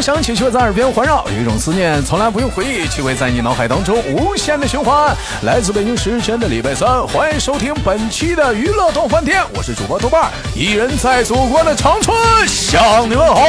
[0.00, 5.14] 响起，却在耳边环绕；有一种思念从来不用回忆，却会在你脑海当中无限的循环。
[5.42, 12.16] 来自北京时间的礼拜三，欢迎收听本期的娱乐动翻天，我是主播豆瓣，一人在祖国的长春
[12.46, 13.40] 向你问好。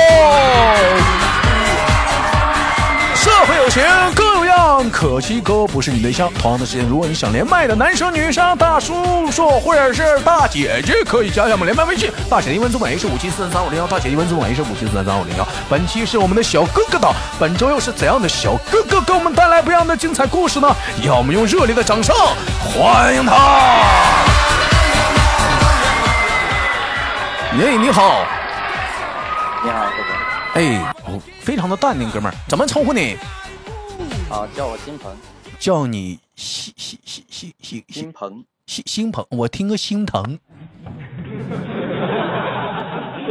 [3.16, 3.84] 社会有情
[4.16, 4.39] 各
[4.92, 6.32] 可惜哥不是你对象。
[6.34, 15.48] 同样的时间，如果你想连麦的男生、女生、大叔叔或者是大姐姐，可以加一下我们连麦微信，大写的英文字母 H 五七四三三五零幺，大写的英文字母 H 五七四三三五零幺。
[15.70, 20.76] 本期是我们的小哥哥的，本周又是怎样的小哥哥给我们带来不一样的精彩故事呢？
[21.04, 22.16] 让我们用热烈的掌声
[22.64, 23.36] 欢迎他！
[27.58, 28.26] 耶，你好，
[29.64, 30.60] 你好，哥哥。
[30.60, 33.18] 哎，哦，非常的淡定，哥们儿，怎么称呼你？
[34.30, 35.18] 啊，叫我新鹏，
[35.60, 38.46] 叫你新新新新新新鹏。
[38.68, 40.38] 新新鹏，我听个心疼。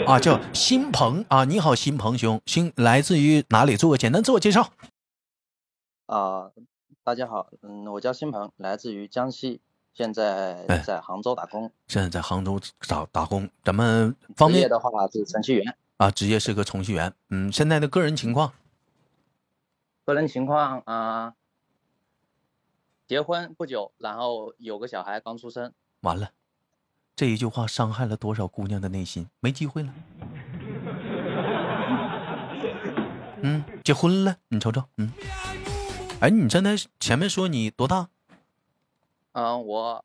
[0.08, 3.76] 啊，叫新鹏啊，你好，新鹏兄，新来自于哪里？
[3.76, 4.72] 做个简单自我介绍。
[6.06, 6.50] 啊，
[7.04, 9.60] 大家好，嗯，我叫新鹏，来自于江西，
[9.94, 11.70] 现在在杭州打工。
[11.86, 15.76] 现在在杭州打打工，咱们方便职业的话是程序员。
[15.98, 17.12] 啊，职业是个程序员。
[17.30, 18.52] 嗯，现在的个人情况，
[20.08, 21.34] 个人情况啊、
[23.06, 25.74] 结婚不久，然后有个小孩刚出生。
[26.00, 26.30] 完了，
[27.14, 29.28] 这一句话伤害了多少姑娘的内心？
[29.40, 29.92] 没机会了。
[33.42, 35.12] 嗯，结婚了，你瞅瞅，嗯，
[36.22, 38.08] 哎，你刚才前面说你多大？
[39.32, 40.02] 嗯、我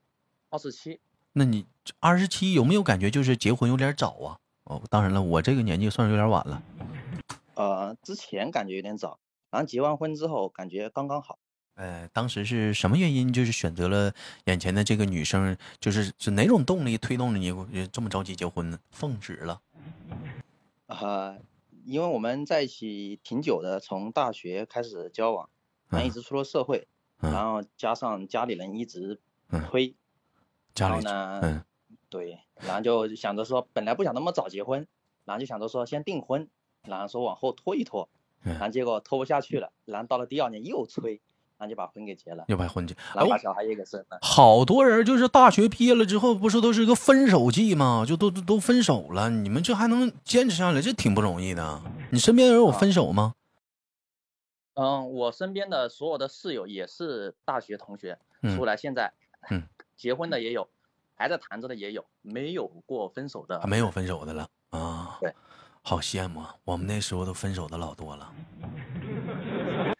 [0.49, 0.99] 二十七，
[1.31, 1.65] 那你
[2.01, 4.37] 二十七有没有感觉就是结婚有点早啊？
[4.65, 6.61] 哦，当然了，我这个年纪算是有点晚了。
[7.53, 9.17] 呃，之前感觉有点早，
[9.53, 11.37] 然后结完婚之后感觉刚刚好。
[11.75, 14.11] 呃，当时是什么原因，就是选择了
[14.45, 15.55] 眼前的这个女生？
[15.79, 18.79] 就是是哪种动力推动着你呃这么着急结婚呢？
[18.89, 19.61] 奉旨了。
[20.87, 21.37] 呃，
[21.85, 25.47] 因为我们在一起挺久的，从大学开始交往，
[25.89, 26.87] 然后一嗯直出了社会，
[27.21, 29.19] 嗯然后加上家里人一直
[29.49, 29.95] 嗯推，
[30.73, 31.63] 家里然后呢，嗯
[32.09, 34.87] 对，然后就想着说，本来不想那么早结婚，
[35.25, 36.49] 然后就想着说先订婚，
[36.87, 41.21] 然后说往后拖一拖，嗯然后结果拖不下去了，然后到了第二年又催，
[41.57, 42.93] 然后就把婚给结了，又把婚结。
[42.93, 44.19] 哦然后把小孩也给生了。
[44.21, 48.05] 好多人就是大学毕业了之后，不是都是一个分手季吗？
[48.07, 51.81] 就都都都分手了，你们这还能坚持下来，这挺不容易的。
[52.11, 53.33] 你身边有人有分手吗？
[54.75, 59.13] 嗯，我身边的所有的室友也是大学同学，嗯出来现在，
[59.51, 59.61] 嗯，
[59.95, 60.67] 结婚的也有，
[61.13, 65.19] 还在谈着的也有，没有过分手的啊，没有分手的了啊。
[65.21, 65.31] 对，
[65.85, 66.55] 好羡慕啊！
[66.63, 68.33] 我们那时候都分手的老多了。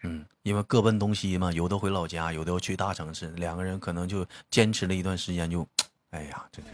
[0.02, 5.66] 嗯，因为各奔东西嘛，有的回老家，有的要去大城市，两个人可能就坚持了一段时间就，
[6.10, 6.68] 哎呀，这个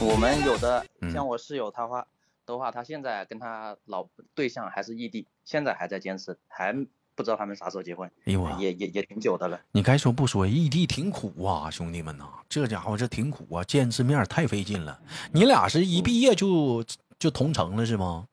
[0.00, 2.06] 我们有的嗯像我室友他话
[2.46, 6.72] 的话，他现在跟他老对象还是异地，现在还在坚持，还
[7.14, 9.60] 不知道他们啥时候结婚，哎呦啊也也也挺久的了。
[9.72, 14.98] 你该说不说，异地挺苦啊，兄弟们呐，这家伙这挺苦啊，见一次面太费劲了。
[15.30, 16.82] 你俩是一毕业就
[17.18, 18.28] 就同城了是吗？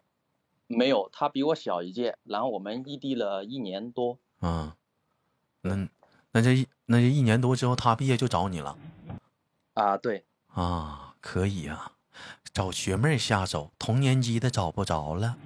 [0.67, 4.17] 没有，他比我小一届，然后我们异地了一年多。
[4.39, 4.75] 啊，
[5.61, 5.87] 那
[6.31, 8.77] 那这一那这一年多之后，他毕业就找你了
[9.73, 11.15] 啊，对，啊？
[11.21, 11.93] 可以啊，
[12.53, 15.37] 找学妹下手，同年级的找不着了，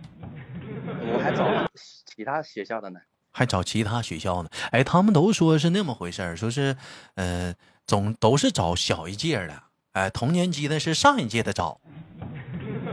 [1.13, 1.69] 我还找
[2.05, 2.99] 其他学校的呢。
[3.31, 4.49] 还找其他学校呢。
[4.71, 6.75] 哎，他们都说是那么回事儿，说是
[7.13, 7.53] 呃，
[7.85, 11.79] 总都是找小一届的，哎，同年级的是上一届的找。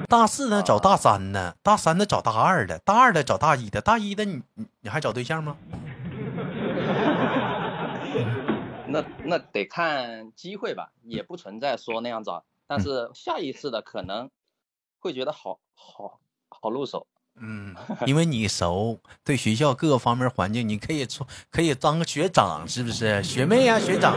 [0.09, 5.57] 大四的找大三的，大三的找大二的，大二的找大一的，大一的你你你还找对象吗？
[8.87, 14.31] 那那得看机会吧，也不存在说那样找，但是下一次的可能
[15.01, 17.07] 会觉得好好好入手。
[17.41, 17.75] 嗯，
[18.07, 23.21] 因为你熟， 对学校各个方面环境，你可以做，可以当个学长，是不是？
[23.25, 24.15] 学妹呀、学长。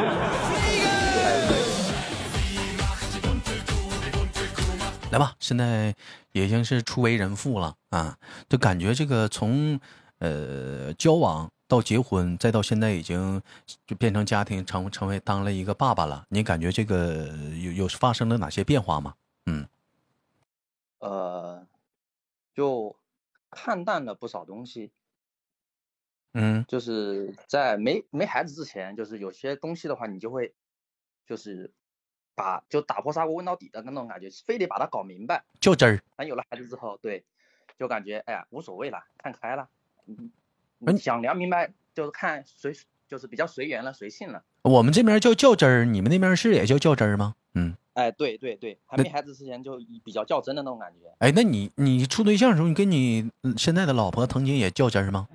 [5.17, 5.95] 来吧，现在
[6.31, 8.15] 已经是初为人父了啊，
[8.47, 9.79] 就感觉这个从
[10.19, 13.41] 呃交往到结婚，再到现在已经
[13.87, 16.23] 就变成家庭，成成为当了一个爸爸了。
[16.29, 17.29] 你感觉这个
[17.59, 19.15] 有有发生了哪些变化吗？
[19.47, 19.67] 嗯
[20.99, 21.65] 呃，
[22.53, 22.95] 就
[23.49, 24.91] 看淡了不少东西，
[26.33, 30.53] 嗯就是在没没孩子之前，就是有些东西的话，你就会
[31.25, 31.73] 就是
[32.37, 35.43] 把就打破砂锅问到底的那种感觉，非得把它搞明白。
[35.59, 35.99] 较真儿。
[36.15, 37.23] 但有了孩子之后，对，
[37.79, 39.67] 就感觉哎呀无所谓了，看开了，
[40.05, 42.71] 嗯，想聊明白就是看随
[43.07, 44.43] 就是比较随缘了，随性了。
[44.61, 47.33] 我们这边叫较真儿，你们那边是也叫较真儿吗？
[47.55, 51.11] 嗯，哎，对对对，还没孩子之前就比较较真的那种感觉。
[51.17, 55.27] 哎，那你你处对象的时候，你跟你现在的老婆曾经也较真儿吗？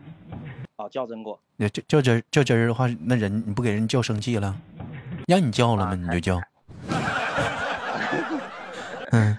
[0.77, 1.41] 哦，较真过。
[1.57, 4.57] 也较较真儿较真儿的话，那人你不给人叫生气了？
[5.27, 5.91] 让你叫了吗？
[5.91, 6.41] 啊你就叫。
[9.13, 9.39] 嗯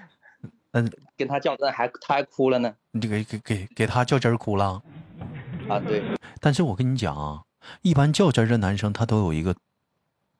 [0.72, 2.74] 嗯，跟他较真还他还哭了呢。
[2.90, 4.82] 你就给给给给他较真儿哭了。
[5.68, 6.02] 啊，对，
[6.40, 7.42] 但是我跟你讲啊，
[7.82, 9.54] 一般较真的男生他都有一个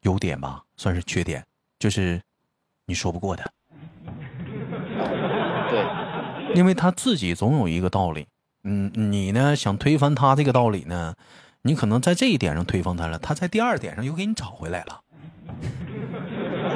[0.03, 1.45] 优点吧，算是缺点，
[1.79, 2.21] 就是
[2.87, 3.45] 你说不过他，
[5.71, 8.27] 对，因为他自己总有一个道理。
[8.65, 11.15] 嗯，你呢想推翻他这个道理呢，
[11.63, 15.01] 你可能在这一点上推翻他了，他在第二点上又给你找回来了。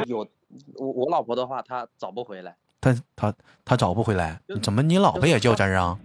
[0.08, 0.26] 有
[0.74, 2.56] 我我老婆的话，她找不回来。
[2.80, 3.34] 她她
[3.64, 5.98] 她找不回来，怎么你老婆也较真儿啊？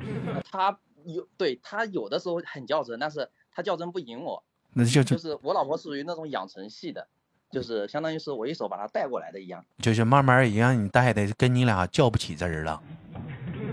[0.50, 4.42] 她有对她有的时候很较真，但是她较真不赢我。
[4.72, 7.06] 那就就就是我老婆属于那种养成系的，
[7.50, 9.64] 就是相当于是我一手把她带过来的一样。
[9.78, 12.80] 就是慢慢也让你带的跟你俩较不起真儿了。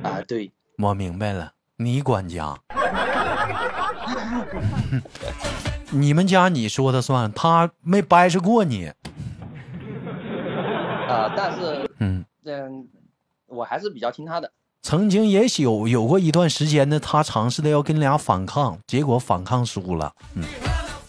[0.03, 2.59] 啊，对，我明白了，你管家，
[5.91, 8.91] 你们家你说的算，他没掰扯过你。
[11.07, 12.87] 啊，但是嗯，嗯，
[13.47, 14.51] 我还是比较听他的。
[14.81, 20.13] 曾经也有有过一段时间呢，他尝试的要跟你俩反抗，结果反抗输了。
[20.35, 20.43] 嗯，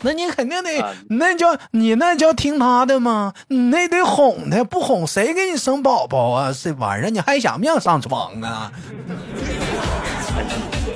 [0.03, 3.35] 那你肯定得，啊那叫你那叫听他的吗？
[3.49, 6.53] 你那得哄他，不哄谁给你生宝宝啊？
[6.53, 8.73] 这玩意儿你还想不想上床啊？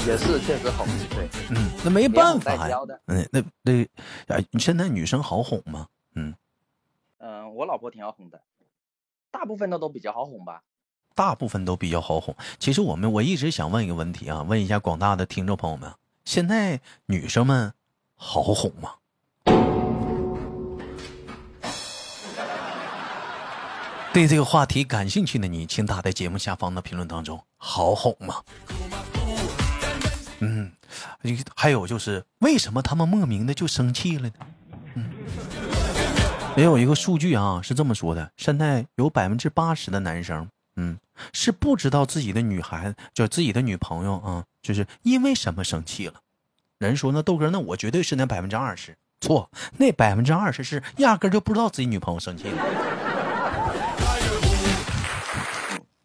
[0.04, 2.68] 也是确实哄，对，嗯，那没办法。
[3.06, 3.86] 嗯，那那
[4.34, 5.86] 哎，现在女生好哄吗？
[6.16, 6.34] 嗯，
[7.20, 8.40] 嗯，我老婆挺好哄的，
[9.32, 10.62] 大部分的都比较好哄吧。
[11.14, 12.36] 大部分都比较好哄。
[12.58, 15.90] 其实我们我一直想问一个问题啊，问一下广大的听众朋友们，
[16.24, 17.72] 现在女生们
[18.14, 18.92] 好哄吗？
[24.12, 28.42] 对这个话题感兴趣的你，请打在节目下方的评论当中，好哄吗？
[30.40, 30.70] 嗯，
[31.54, 34.34] 还有就是为什么他们莫名的就生气了呢？
[36.54, 40.98] 嗯，也有一个数据啊，是这么说的：现在有百分之八十的男生，嗯，
[41.32, 46.14] 是不知道自己的女孩子，就自己的女朋友啊，就是因为什么生气了。
[46.78, 52.64] 人说那豆哥，那我绝对是那百分之二十，错，那百分之二十是压根就不知道自己女朋友生气了。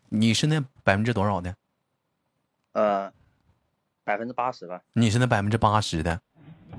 [0.10, 1.54] 你是那百分之多少的？
[2.72, 3.12] 呃，
[4.04, 4.80] 百分之八十吧。
[4.94, 6.22] 你是那百分之八十的，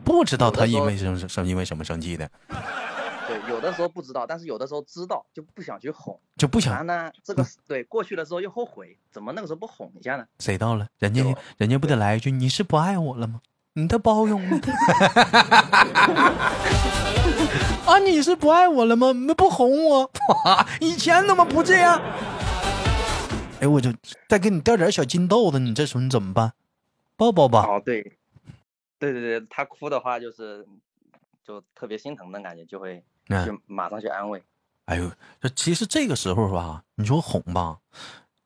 [0.05, 2.57] 不知道他因为什么生因为什么生气的，对，
[3.59, 6.17] 有的时候不知道，但是有的时候知道就不想去哄。
[6.37, 10.25] 就不想然后呢，这个对过去了之后又后悔，怎么那个时候不哄一下呢？
[10.39, 11.25] 谁到了，人家
[11.57, 13.41] 人家不得来一句你是不爱我了吗？
[13.73, 14.61] 你的包容呢？
[17.85, 19.13] 啊，你是不爱我了吗？
[19.13, 20.09] 没不哄我，
[20.81, 22.01] 以前怎么不这样？
[23.61, 23.93] 哎，我就
[24.29, 26.53] 再给你掉点小金豆子，你这时候你怎么办？
[27.17, 27.67] 抱抱吧。
[27.67, 28.03] 哦，对，
[29.01, 30.65] 对对对，他哭的话就是
[31.43, 34.43] 就特别心疼的感觉，就会嗯就马上去安慰。
[34.87, 35.11] 哎呦，
[35.41, 37.77] 这其实这个时候吧，你说哄吧，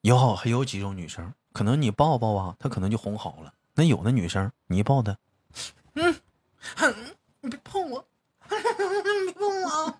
[0.00, 3.52] 有好还有几种女生，可能你抱抱啊，她可能就哄好了。
[3.74, 5.16] 那有的女生，你一抱她，
[5.94, 6.14] 嗯，
[6.76, 6.94] 哼，
[7.40, 8.04] 你别碰我，
[8.50, 9.94] 你碰我，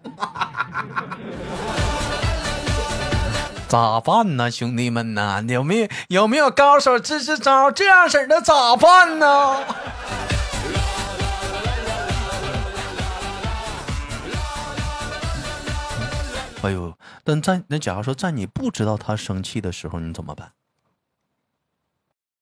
[3.69, 5.43] 咋办呢，兄弟们呢？
[5.49, 7.71] 有没有有没有高手支支招？
[7.71, 9.65] 这样式的咋办呢？
[16.63, 20.53] 哎呦，但在那假如说在你不知道他生气的时候，你怎么办？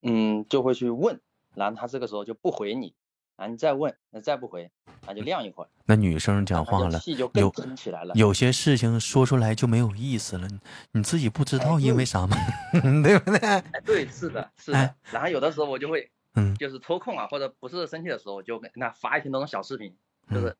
[0.02, 1.20] 嗯，就会去问，
[1.54, 2.94] 然后他这个时候就不回你，
[3.36, 4.70] 然后你再问，那再不回，
[5.06, 8.14] 那就晾一会儿，那女生讲话了，气就更起来了。
[8.14, 10.58] 有些事情说出来就没有意思了，你
[10.92, 12.36] 你自己不知道因为啥吗？
[13.02, 13.38] 对不对？
[13.48, 14.94] 哎，对，是的，是哎的。
[15.12, 19.94] 然后有的时候我就会，嗯就是抽空啊，或者不是生气的时候，我就跟他发一些那种小视频，
[20.30, 20.56] 就嗯是，嗯，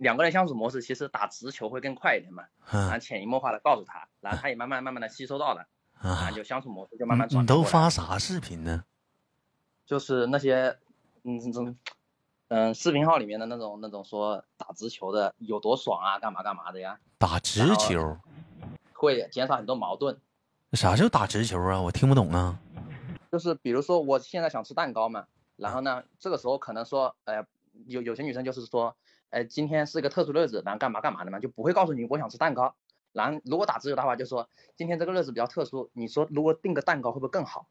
[0.00, 5.66] 两个人相处模式其实打直球会更快一点嘛，然后嗯潜移默化的告诉他，然后他也慢慢慢慢的吸收到了，
[6.00, 8.84] 然啊后，就相处模式就慢慢你你都发啥视频呢？
[9.86, 10.78] 就是那些，
[11.24, 11.76] 嗯，这种，
[12.48, 18.18] 嗯，视频号里面的那种那种说打直球的有多爽啊，干嘛干嘛的呀，打直球？
[18.92, 20.18] 会减少很多矛盾。
[20.72, 21.80] 啥叫打直球啊？
[21.80, 22.58] 我听不懂啊。
[23.30, 27.46] 就是比如说我现在想吃蛋糕嘛，然后呢，这个时候可能说，哎呃，
[27.86, 28.96] 有有些女生就是说，
[29.30, 32.74] 呃，今天是个特殊日子，然后干嘛干嘛的嘛，就不会告诉你我想吃蛋糕。
[33.12, 37.66] 然后如果打直球的话，就说今天这个日子比较特殊，你说如果订个蛋糕会不会更好？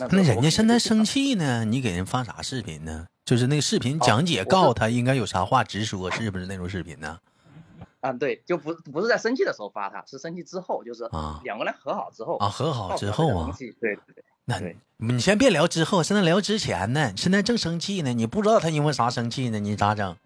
[0.00, 1.34] 那那人家现在生气。
[1.34, 3.06] 呢，你给人发啥视频呢？
[3.24, 7.18] 就是那个视频哦讲解，告诉他应该有啥话直说，是不是那种视频呢？
[8.00, 20.16] 啊，对，就不不是在生气的时候发他，是生气之后，就是啊两个人和好之后啊，和好之后啊对对对，那对你先别聊之后，现在聊之前呢，现在正生气呢，你不知道他因为啥生气呢，你咋整？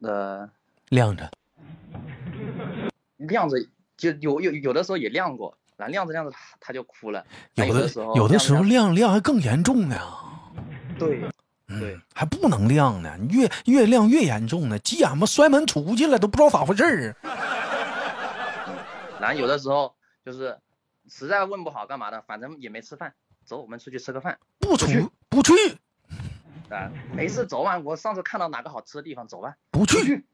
[0.00, 0.48] 呃，
[0.88, 1.30] 晾着，
[3.16, 3.56] 晾着
[3.96, 9.96] 就有有有的时候也晾过，然后晾着晾着他他就哭了，有的有时候有的时候晾晾晾还更严重呢，
[10.98, 11.22] 着对
[11.68, 17.30] 嗯对，还不能晾呢，越越晾越严重呢，急眼吧摔门出去了都不知道咋回事儿啊。
[19.20, 20.58] 然后有的时候就是
[21.08, 23.12] 实在问不好干嘛的，反正也没吃饭，
[23.44, 24.38] 走，我们出去吃个饭。
[24.58, 25.52] 不出去不去
[26.70, 30.24] 啊，没事走吧，我上次看到哪个好吃的地方，走吧，不去，去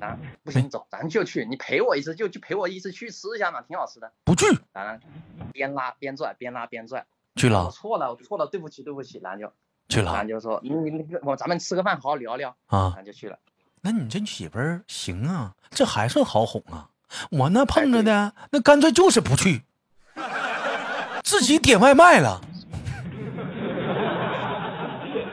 [0.00, 4.12] 啊，不行，走，咱就去，你陪我一次就就陪我一次去吃一下嘛，挺好吃的。
[4.24, 5.04] 不去然后
[5.52, 9.52] 边拉边拽，边拉边拽，去了我错了，我错了，对不起，对不起，然后就
[9.88, 10.70] 去然后了就说你
[11.22, 12.92] 我咱们吃个饭，好好聊聊，啊然！
[12.92, 13.38] 后就去了。
[13.80, 16.90] 那你这媳妇儿行啊，这还算好哄啊。
[17.30, 19.62] 我那碰着的那干脆就是不去，
[21.22, 22.40] 自己点外卖了，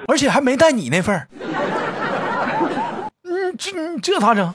[0.07, 1.27] 而且还没带你那份儿。
[3.23, 4.53] 嗯，这嗯这咋整？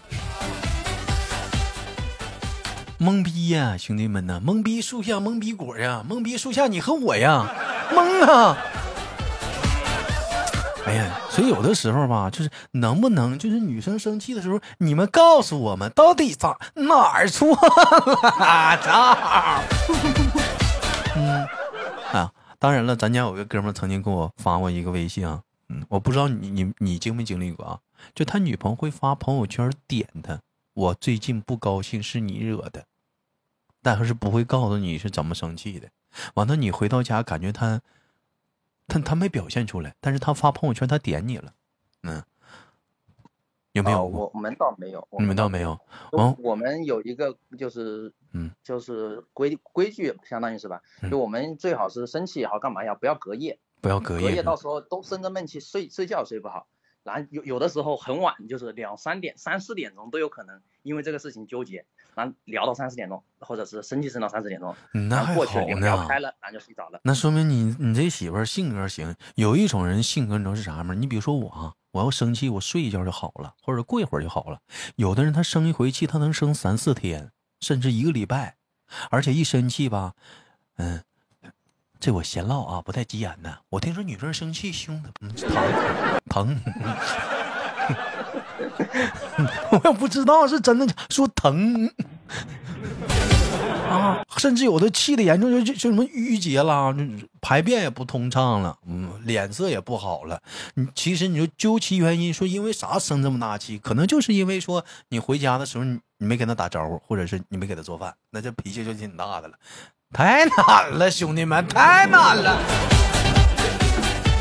[2.98, 7.46] 懵逼呀、兄弟们呐，懵逼树下懵逼果呀，懵逼树下你和我呀，
[7.92, 8.56] 懵啊！
[10.86, 18.78] 哎呀，所以有的时候吧，就是能不能，就是女生生气的时候，你们告诉我们到底咋哪儿错了？
[18.82, 19.16] 操！
[21.16, 21.46] 嗯啊，
[22.66, 27.80] 当然了，咱家有个哥们曾经给我发过一个微信啊，嗯，我不知道你你你经没经历过啊，
[28.12, 30.40] 就他女朋友会发朋友圈点他，
[30.74, 32.86] 我最近不高兴是你惹的，
[33.82, 35.88] 但是不会告诉你是怎么生气的。
[36.34, 37.80] 完了，你回到家感觉他。
[38.88, 41.52] 他他没表现出来，但是他发朋友圈，他点你了，
[42.02, 42.20] 嗯，
[43.76, 44.20] 有没哦有过？
[44.20, 45.78] 我我们倒没有，我你们倒没有，
[46.10, 50.80] 就哦我们有一个就是，嗯，就是规规矩，相当于是吧？
[51.02, 54.22] 嗯就我们最好是生气也好，干嘛也好，不要隔夜，不要隔夜。
[54.22, 56.66] 隔夜到时候都生着闷气，睡睡觉睡不好。
[57.04, 61.84] 然后有有的时候很晚，就是两三点、三四点钟都有可能，因为这个事情纠结，
[62.16, 66.18] 然后聊到三四点钟，或者是生气生到三四点钟，嗯那过去了好呢聊开。
[66.18, 66.98] 了，然后就睡着了。
[67.04, 69.14] 那说明你你这媳妇儿性格行。
[69.36, 70.94] 有一种人性格你知道是啥吗？
[70.94, 74.60] 你比如说我啊，我要生气，我睡一觉就好了，或者过一会儿就好了。
[74.96, 78.56] 有的人他生一回气，他能生三四天，甚至一个礼拜，
[79.10, 80.12] 而且一生气吧，
[80.76, 81.02] 嗯，
[81.98, 83.60] 这我闲唠啊，不带急眼的。
[83.70, 85.02] 我听说女生生气胸，
[86.28, 86.60] 疼疼。
[89.70, 91.90] 我也不知道是真的说疼
[93.88, 96.94] 啊，甚至有的气的严重就就就什么郁结啦，
[97.40, 100.40] 排便也不通畅了，嗯，脸色也不好了。
[100.74, 109.54] 你其实你说究其原因，说因为啥生这么大气，可能就是因为说你回家的时候你你没跟他打招呼，或者是你没给他做饭，那这脾气就挺大的了。
[110.12, 112.58] 太难了，兄弟们，太难了。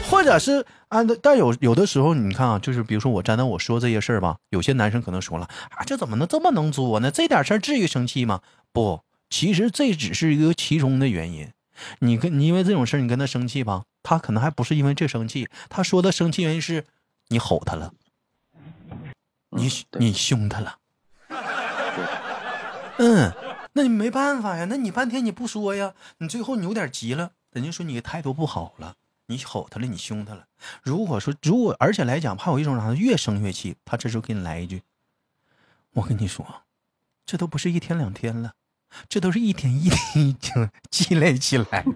[0.08, 7.10] 或者是啊，但但有有的时候，你看啊，就是比如说我站在我说这些事儿吧，有些男生可能说了啊，这怎么能这么能作呢？
[7.10, 8.42] 这点事儿至于生气吗？
[8.72, 11.52] 不，其实这只是一个其中的原因。
[12.00, 16.86] 你跟你因为这种事儿你跟他生气吧，他可能还不是因为这生气，他说的生气原因是
[17.28, 17.94] 你吼他了，
[19.50, 20.78] 你嗯你凶他了。
[22.98, 23.34] 嗯，
[23.74, 30.46] 那你没办法呀，那你半天你不说呀，你最后你有点急了，人家说你态度不好了，你吼他了，你凶他了。
[30.82, 34.82] 如果说如果而且来讲，还有一种啥，越生越气，他这时候给你来一句，
[35.92, 36.64] 我跟你说，
[37.26, 38.54] 这都不是一天两天了，
[39.10, 40.52] 这都是一点一滴就
[40.90, 41.94] 积累起来的，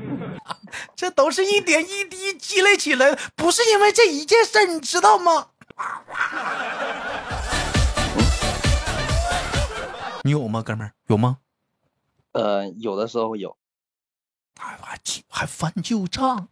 [0.96, 5.48] 这都是一点一滴积累起来的，不是因为这一件事，你知道吗？
[10.24, 10.92] 你有吗，哥们儿？
[11.06, 11.38] 有吗？
[12.32, 13.56] 呃，有的时候有，
[14.58, 14.98] 还还
[15.28, 16.48] 还翻旧账？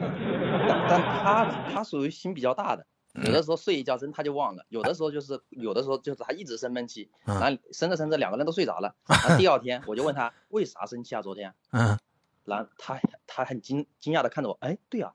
[0.00, 11.98] 但但他他属于心比较大的，有的时候睡一觉真他就忘了，有的时候就是有的时候就是他一直生闷气，嗯然后生着生着两个人都睡着了， 然后第二天我就问他为啥生气啊昨天，嗯，
[12.44, 15.12] 然后他他很惊惊讶的看着我，哎对啊，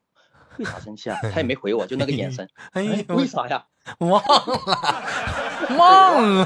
[0.58, 1.18] 为啥生气啊？
[1.34, 3.66] 他也没回我，就那个眼神，哎哎为啥呀？
[4.00, 6.46] 忘了，忘了。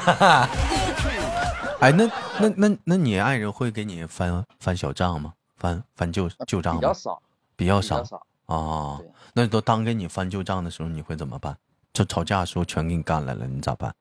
[1.80, 2.06] 哎，那
[2.40, 5.34] 那那那你爱人会给你翻翻小账吗？
[5.56, 6.80] 翻翻旧旧账吗？
[6.80, 7.22] 比较少，
[7.56, 8.04] 比较少
[8.50, 8.56] 少。
[8.56, 9.02] 啊。
[9.34, 11.58] 那都当给你翻旧账的时候，你会怎么办？
[11.94, 13.96] 就吵架的时候全给你干来了，你咋办？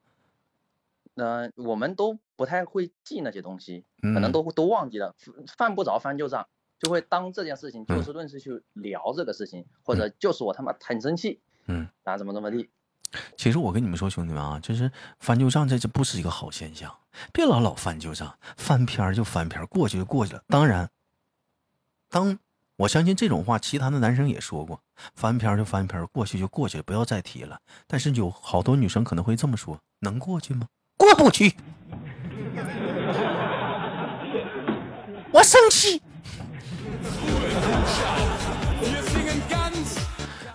[1.14, 5.14] 呃，我们都不太会记那些东西，可嗯能都都忘记了，
[5.57, 6.47] 犯不着翻旧账，
[6.78, 12.71] 就会当这件事情就嗯事论事去聊这个事情，或者就是我他妈很生气，嗯，啊怎么怎么地，
[13.37, 16.95] 其实我跟你们说，兄弟们啊，就是翻旧账，这这不是一个好现象。
[17.33, 20.43] 别老老翻旧账，翻篇儿就翻篇儿，过去就过去了。
[20.47, 20.88] 当然，
[22.09, 22.38] 当
[22.79, 24.79] 我相信这种话，其他的男生也说过，
[25.17, 27.59] 翻篇就翻篇，过去就过去了，不要再提了。
[27.89, 30.69] 但是有好多女生可能会这么说：能过去吗？
[30.97, 31.57] 过不去，
[35.33, 36.01] 我生气。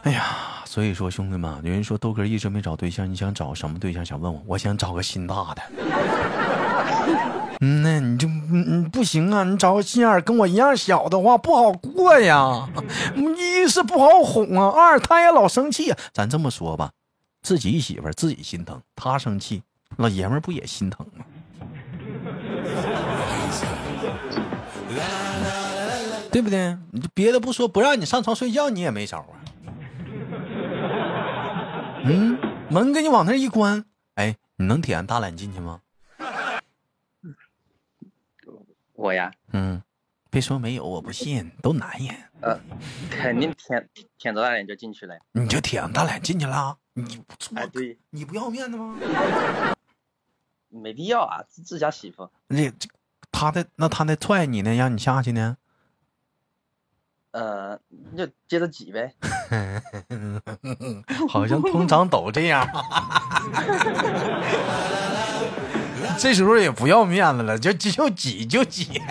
[0.04, 4.06] 哎呀，所以说兄弟们，有人说豆哥一直没找对象，你想找什么对象？
[4.06, 5.62] 想问我，我想找个心大的。
[7.66, 12.68] 嗯，那你就嗯嗯不行啊，你找个心眼跟我一样小的话不好过呀。
[13.16, 15.94] 一是不好哄啊，二他也老生气。
[16.12, 16.92] 咱这么说吧，
[17.42, 19.64] 自己媳妇自己心疼，他生气，
[19.96, 21.24] 老爷们不也心疼吗？
[26.30, 26.78] 对不对？
[26.92, 29.40] 你别的不说，不让你上床睡觉，你也没招啊。
[32.04, 32.38] 嗯，
[32.70, 35.80] 门给你往那一关，哎，你能舔大懒进去吗？
[39.04, 39.84] 我呀，嗯，
[40.30, 42.58] 别说没有，我不信，都男人，呃，
[43.12, 45.20] 肯定舔舔着大脸就进去了呀。
[45.34, 48.96] 你就舔大脸进去了，你不错哎，，对，你不要面子吗？
[50.72, 52.32] 没必要啊，自自家媳妇。
[52.48, 52.88] 那这
[53.30, 55.58] 他的那他的踹你呢，让你下去呢？
[57.32, 59.14] 呃，你就接着挤呗。
[61.28, 62.66] 好像通常都这样。
[66.20, 69.02] 这时候也不要面子了，就就挤就挤。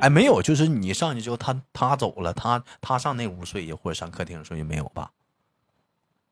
[0.00, 5.10] 哎，没有，就是你上去之后，他他走了，他他上那屋睡去，或者上客厅睡去，没有吧？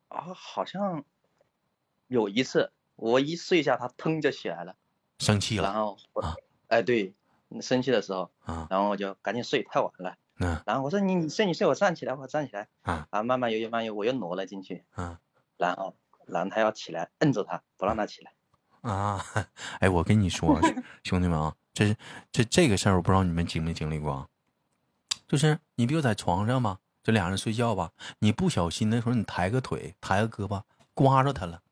[0.08, 1.04] 啊，好像
[2.06, 4.76] 有一次我一睡下，他腾就起来了，
[5.18, 6.36] 生气了然后我啊，
[6.68, 7.12] 哎，对，
[7.60, 8.68] 生气的时候，啊？
[8.70, 10.14] 然后我就赶紧睡，太晚了。
[10.38, 12.68] 嗯然后我说你你睡你睡，我站起来，我站起来。
[12.82, 15.18] 啊然后慢慢悠悠慢悠，我又挪了进去，啊
[15.56, 18.32] 然后然后他要起来，摁着他不让他起来。
[18.82, 19.24] 啊！
[19.80, 20.60] 哎，我跟你说，
[21.02, 21.96] 兄弟们啊，这是
[22.30, 24.28] 这这个事儿，我不知道你们经没经历过啊。
[25.26, 30.62] 就是你比如在床上吧，这俩人睡觉吧，你不小心的时候你抬个腿、抬个胳膊，
[30.94, 31.62] 刮着他了，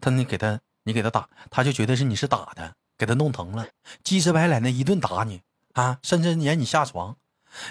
[0.00, 3.66] 他你给他你给他打，他就觉得是你是打的，给他弄疼了，
[4.04, 5.42] 鸡翅白脸的一顿打你
[5.72, 7.16] 啊，甚至撵你下床。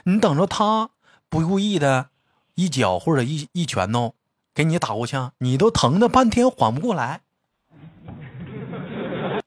[0.04, 0.90] 你等着他
[1.30, 2.10] 不故意的
[2.56, 4.16] 一脚或者一一拳头
[4.60, 7.22] 给你打过去，你都疼的半天缓不过来。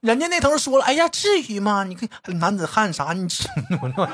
[0.01, 1.85] 人家那头说了，哎呀，至于吗？
[1.85, 3.12] 你看男子汉啥？
[3.12, 3.25] 你
[3.83, 4.05] 我操，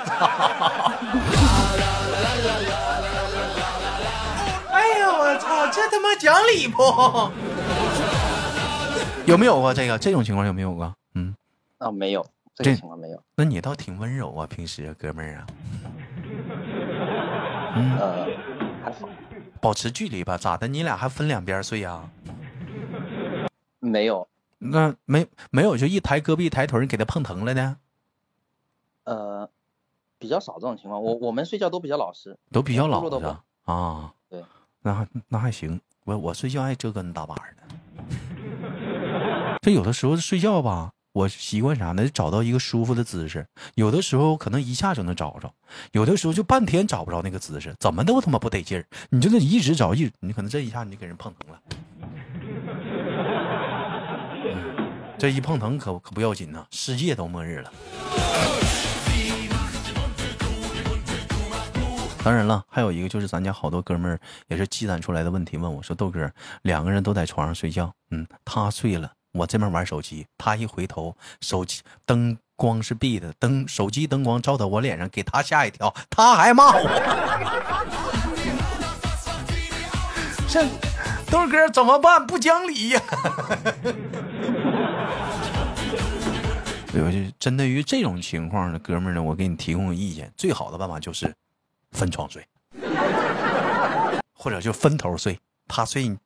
[4.72, 6.82] 哎呀，我操，这他妈讲理不？
[9.24, 10.44] 有没有过这个这种情况？
[10.44, 10.92] 有没有过？
[11.14, 11.32] 嗯，
[11.78, 13.22] 啊，没有这这个情况没有。
[13.36, 15.46] 那你倒挺温柔啊，平时啊，哥们儿啊，
[17.76, 18.26] 嗯，呃，
[18.84, 19.08] 还好，
[19.60, 20.38] 保持距离吧。
[20.38, 20.66] 咋的？
[20.68, 22.08] 你俩还分两边睡呀、
[23.80, 24.26] 没有。
[24.58, 27.76] 那没没有，就一抬胳膊一抬腿，你给他碰疼了呢？
[29.04, 29.48] 呃，
[30.18, 31.00] 比较少这种情况。
[31.02, 32.36] 我我们睡觉都比较老实。
[32.50, 34.12] 都比较老实啊啊。
[34.28, 34.42] 对，
[34.82, 37.42] 那还那还行，我我睡觉爱折跟大把的。
[39.62, 42.08] 这有的时候睡觉吧，我习惯啥呢？
[42.08, 43.44] 找到一个舒服的姿势。
[43.74, 45.52] 有的时候可能一下就能找着，
[45.90, 48.86] 有的时候就半天找不着那个姿势，怎么都他妈不得劲儿。
[49.10, 51.60] 你就得一直找，一你可能这一下你就给人碰疼了。
[55.18, 57.72] 这一碰疼可可不要紧呐，世界都末日了。
[62.22, 66.30] 当然了，还有一个就是咱家好多哥们儿也是积攒出来的问题，问我说：“豆哥，
[66.62, 76.82] 两个人都在床上睡觉，嗯，他睡了，我这边玩手机，他一回头，手机灯光是闭的，灯手机灯光照到我脸上，给他吓一跳，他还骂我。
[80.48, 80.66] 这
[81.30, 82.26] 豆哥怎么办？
[82.26, 83.00] 不讲理呀、
[86.90, 87.12] 对吧？
[87.12, 91.32] 就针对于这种情况的哥们呢，我给你提供个意见，最好的办法就是
[91.92, 92.44] 分床睡，
[94.34, 96.18] 或者就分头睡，他睡你，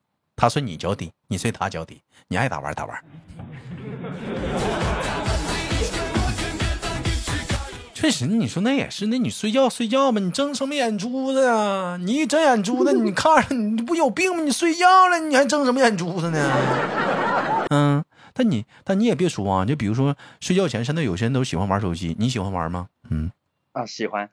[0.42, 2.98] 他睡你脚底，你睡他脚底，你爱咋玩咋玩。
[7.94, 11.96] 确实，你说那也是，那你睡觉睡觉吧，你睁什么眼珠子呀？
[11.96, 14.42] 你一睁眼珠子，你 看着你不有病吗？
[14.42, 16.52] 你睡觉了，你还睁什么眼珠子呢？
[17.70, 22.88] 嗯，但你但你也别说啊，就比如说睡觉前，现在有些人都喜欢玩手机，你喜欢玩吗？
[23.10, 23.30] 嗯，
[23.74, 24.28] 啊，喜欢。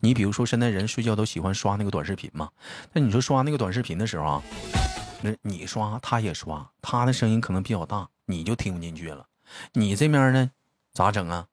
[0.00, 2.50] 你比如说现在人睡觉都喜欢刷那个短视频嘛，
[2.92, 4.42] 那你说刷那个短视频的时候啊，
[5.26, 9.26] 那你刷他也刷，他的声音可能比较大，你就听不进去了。
[9.72, 10.52] 你这面呢，
[10.92, 11.48] 咋整啊？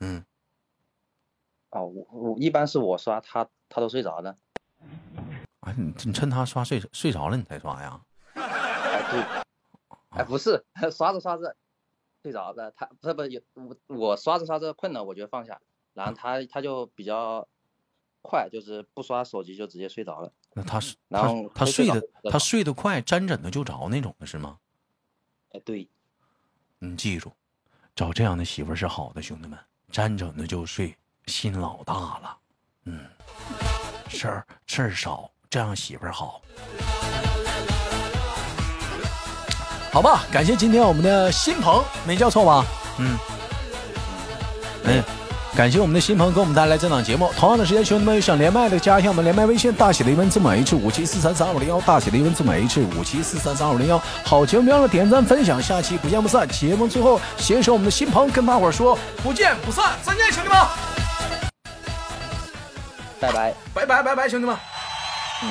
[0.00, 0.24] 嗯，
[1.70, 4.36] 哦，我我一般是我刷，他他都睡着了。
[5.60, 8.00] 啊，你你趁他刷睡睡着了你才刷呀？
[8.34, 9.20] 哎对，
[10.10, 11.54] 哎不是， 刷着刷着
[12.22, 15.60] 睡着了，他不是不是有我我刷着刷着困了，我就放下，
[15.94, 17.46] 然后他他就比较
[18.22, 20.32] 快，就是不刷手机就直接睡着了。
[20.58, 21.22] 那他是然
[21.54, 24.56] 他他睡的他睡得快，沾枕头就着那种的是吗？
[25.52, 25.88] 哎对，
[26.80, 27.32] 你记住，
[27.94, 29.56] 找这样的媳妇是好的，兄弟们，
[29.92, 32.36] 沾枕头就睡，心老大了。
[32.86, 33.06] 嗯，
[34.08, 36.42] 事儿事儿少，这样媳妇儿好。
[39.92, 42.64] 好吧，感谢今天我们的新朋，没叫错吧？
[42.98, 43.16] 嗯，
[44.86, 45.04] 哎，
[45.58, 47.28] 感谢我们的新朋给我们带来这档节目。
[47.36, 54.00] 同样的时间，兄弟们有想连麦的，加一下我们连麦微信，大写的英文字母 H 五七四三三五零幺，大写的英文字母 H 五七四三三五零幺。
[54.24, 56.46] 好节目别忘了点赞分享，下期不见不散。
[56.46, 60.58] 节目最后，携手我们的新朋跟大伙儿说不见不散，再见，兄弟们，
[63.18, 63.52] 拜拜。
[63.74, 64.56] 拜拜拜拜，兄弟们。
[65.42, 65.50] 嗯。